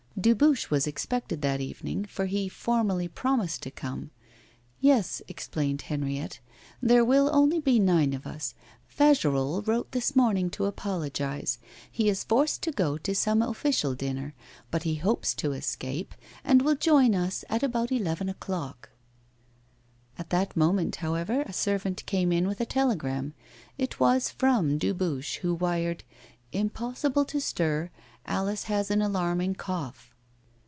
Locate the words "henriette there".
5.83-7.03